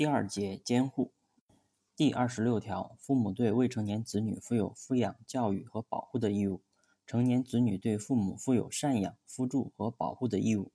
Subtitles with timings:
[0.00, 1.12] 第二节监护。
[1.94, 6.62] 第二十六条，父母对未成年子女负有抚养、教育和保护的义务；
[7.06, 10.72] 成年子女对父母负有赡养、扶助和保护的义务。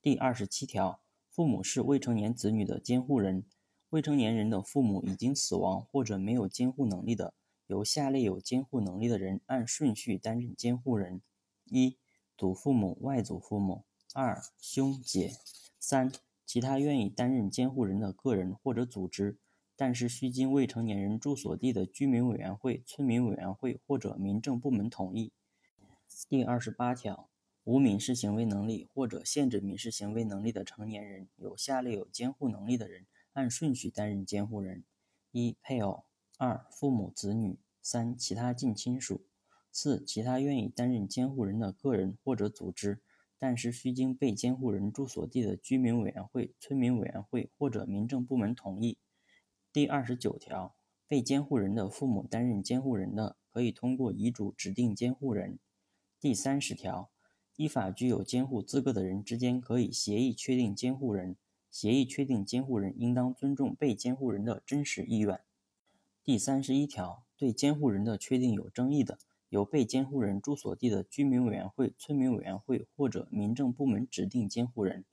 [0.00, 3.44] 第二十七条，父母是未成年子女的监护人。
[3.90, 7.34] 未成年人的父母已经死亡或者没有监护能力的，
[7.66, 11.20] 由下列有监护能力的人按顺序担任监护人：
[11.66, 11.98] 一、
[12.38, 13.84] 祖父母、外祖父母；
[14.14, 15.34] 二、兄姐；
[15.78, 16.10] 三、
[16.52, 19.38] 其他愿意担任监护人的个人或者组织，
[19.74, 25.32] 但是需经未成年人住所地的居民委员会、村民委员会或者民政部门同意。
[26.28, 27.30] 第二十八条，
[27.64, 33.06] 无民事行为能力或者限制民事行为能力的成年人，有下列有监护能力的人。
[33.32, 34.84] 按顺序担任监护人：
[35.30, 36.04] 一、配偶；
[36.36, 39.22] 二、父母子女；三、其他近亲属；
[39.70, 43.00] 四、其他愿意担任监护人的个人或者组织，
[43.42, 48.98] 但是需经被监护人住所地的居民委员会、村民委员会或者民政部门同意。
[49.72, 50.76] 第二十九条，
[51.08, 55.58] 被监护人的父母担任监护人的，可以通过遗嘱指定监护人。
[56.20, 57.10] 第三十条，
[57.56, 61.34] 依法具有监护资格的人之间可以协议确定监护人。
[61.68, 65.40] 协议确定监护人应当尊重被监护人的真实意愿。
[66.22, 69.18] 第三十一条，对监护人的确定有争议的，
[69.52, 75.04] 由被监护人住所地的居民委员会、村民委员会或者民政部门指定监护人。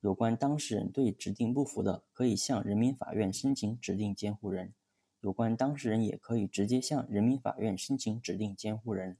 [0.00, 4.74] 有关当事人对指定不服的，可以向人民法院申请指定监护人。
[5.20, 9.18] 有关当事人也可以直接向人民法院申请指定监护人。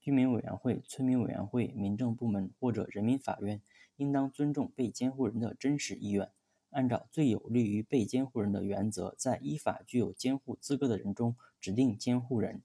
[0.00, 3.60] 居民委员会、村民委员会、民政部门或者人民法院。
[3.96, 6.28] 应当尊重被监护人的真实意愿，
[6.70, 12.62] 按照最有利于被监护人的原则，在依法具有监护资格的人中指定监护人。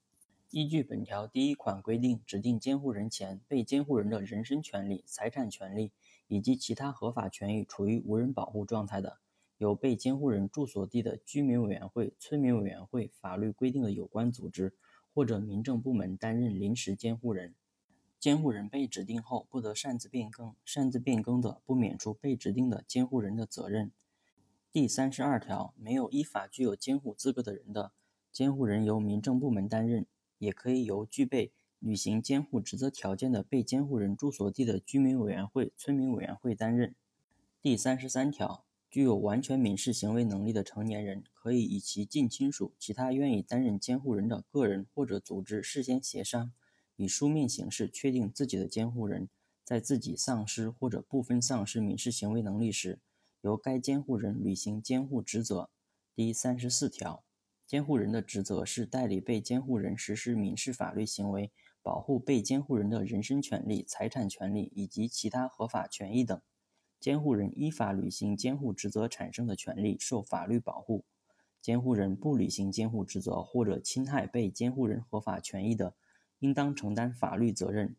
[0.51, 5.91] 依据本条第一款规定，指定监护人前，被监护人的人身权利、财产权利
[6.27, 9.19] 以及其他合法权益处于无人保护状态的，
[9.59, 14.73] 由被监护人住所地的居民委员会、村民委员会法律规定的有关组织
[15.13, 17.53] 或者民政部门担任临时监护人。
[18.19, 23.91] 监护人被指定后，不得擅自变更，擅自变更的，不免除被指定的监护人的责任。
[24.71, 27.91] 第三十二条，没有依法具有监护资格的人的
[28.31, 30.07] 监护人由民政部门担任，
[30.39, 36.95] 也可以由具备履行监护职责条件的被监护人住所地的居民委员会、村民委员会担任。
[37.61, 46.51] 第三十三条，具有完全民事行为能力的成年人，可以以其近亲属、其他愿意担任监护人的个人或者组织事先协商。
[46.95, 49.29] 以书面形式确定自己的监护人，
[49.63, 52.99] 在自己丧失或者部分丧失民事行为能力时，
[53.41, 55.69] 由该监护人履行监护职责。
[56.13, 57.23] 第三十四条，
[57.69, 61.51] 监护人的职责是代理被监护人实施民事法律行为，
[61.83, 66.41] 保护被监护人的人身权利、财产权利以及其他合法权益等。
[66.99, 71.05] 监护人依法履行监护职责产生的权利受法律保护。
[71.61, 75.93] 监护人不履行监护职责或者侵害被监护人合法权益的，
[76.39, 77.95] 应当承担法律责任。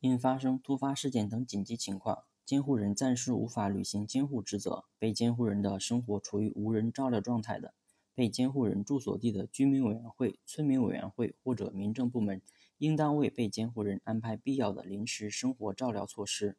[0.00, 7.74] 因发生突发事件等紧急情况，监护人暂时无法履行监护职责，被监护人的生活处于无人照料状态的，
[8.18, 12.42] 被监护人住所地的居民委员会、村民委员会或者民政部门，
[12.78, 16.56] 应当为被监护人安排必要的临时生活照料措施。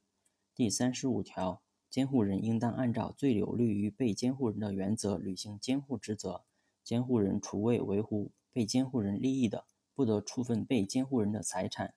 [0.56, 6.44] 第三十五条，监护人应当按照最有利于被监护人的原则履行监护职责。
[6.82, 11.94] 监护人除为维护被监护人利益的，不得处分被监护人的财产。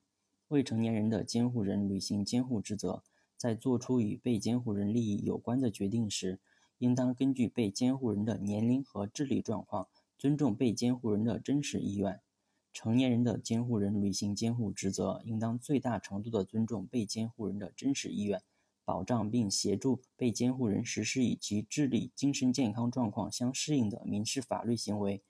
[0.49, 3.05] 未成年人的监护人履行监护职责，
[3.37, 6.41] 在作出与被监护人利益有关的决定时，
[6.83, 9.87] 应当根据被监护人的年龄和智力状况，
[10.19, 12.21] 尊重被监护人的真实意愿。
[12.73, 18.43] 成年人的监护人履行监护职责，应当最大程度地尊重被监护人的真实意愿，
[18.85, 25.23] 保障并协助被监护人实施与其智力、精神健康状况相适应的民事法律行为。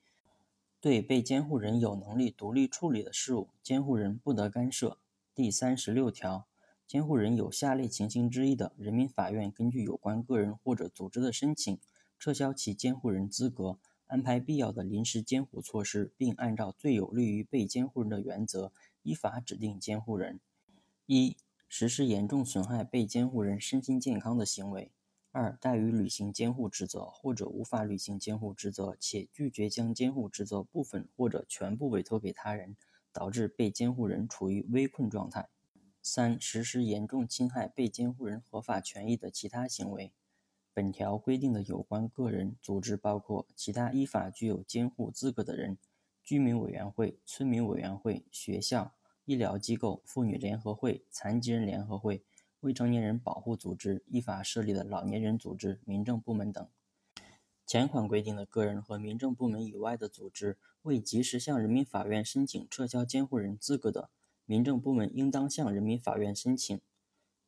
[0.81, 4.97] 对被监护人有能力独立处理的事务，监护人不得干涉。
[5.35, 6.47] 第三十六条，
[6.93, 11.79] 监护人有下列情形之一的，人民法院根据有关个人或者组织的申请，
[12.19, 20.39] 撤销其监护人资格，安排必要的临时监护措施，并按照最有利于被监护人的原则，依法指定监护人：
[21.07, 21.35] 一、
[21.67, 24.91] 实施严重损害被监护人身心健康的行为。
[25.31, 32.77] 二、怠于履行监护职责，或者无法履行监护职责，且拒绝将监护职责部分或者全部委托给他人，
[33.11, 35.49] 导致被监护人处于危困状态。
[36.03, 40.13] 三、实施严重侵害被监护人合法权益的其他行为。
[40.71, 45.79] 本条规定的有关个人、组织包括其他依法具有监护资格的人、
[46.21, 48.93] 居民委员会、村民委员会、学校、
[49.25, 52.23] 医疗机构、妇女联合会、残疾人联合会。
[52.63, 56.65] 未成年人保护组织依法设立的老年人组织、民政部门等。
[57.65, 64.09] 前款规定的个人和民政部门以外的组织未及时向人民法院申请撤销监护人资格的，
[64.53, 66.79] 民政部门应当向人民法院申请。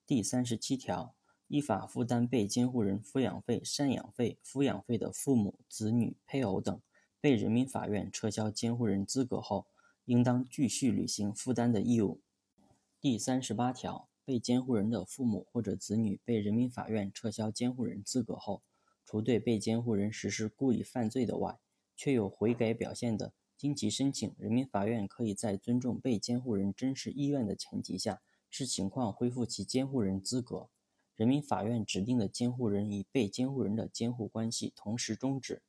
[0.07, 1.13] 第三十七条，
[1.48, 6.81] 依法负担被监护人抚养费、赡养费、抚养费的父母、子女、配偶等，
[7.22, 9.68] 被人民法院撤销监护人资格后，
[10.06, 12.22] 应当继续履行负担的义务。
[13.00, 18.63] 第三十八条，被监护人的父母或者子女被人民法院撤销监护人资格后，
[19.06, 21.60] 除对被监护人实施故意犯罪的外，
[21.96, 30.69] 确有悔改表现的，经其申请，人民法院可以在尊重被监护人真实意愿的前提下，视情况恢复其监护人资格。
[31.16, 35.63] 人民法院指定的监护人与被监护人的监护关系同时终止。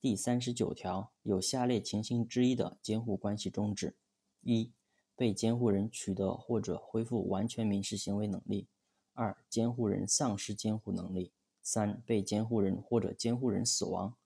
[0.00, 3.94] 第三十九条，有下列情形之一的监护关系终止：
[4.40, 4.72] 一、
[5.14, 8.66] 被监护人取得或者恢复完全民事行为能力；
[9.12, 11.30] 二、监护人丧失监护能力；
[11.62, 14.16] 三、被监护人或者监护人死亡；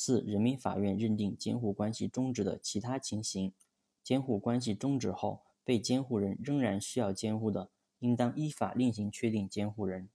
[0.00, 3.52] 四、人民法院认定监护关系终止的其他情形。
[4.04, 10.08] 监护关系终止后，被监护人仍然需要监护的，应当依法另行确定监护人。